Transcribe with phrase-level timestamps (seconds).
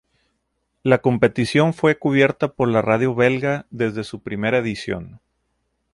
[0.81, 5.21] La competición fue cubierta por la radio belga desde su primera edición.